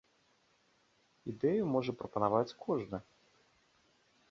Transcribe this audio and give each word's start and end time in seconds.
Ідэю 1.33 1.63
можа 1.75 1.91
прапанаваць 2.01 2.57
кожны! 2.67 3.03